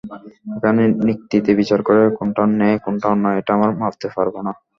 [0.55, 4.51] এখানে নিক্তিতে বিচার করে কোনটা ন্যায়, কোনটা অন্যায়-এটা আমরা মাপতে পারব না।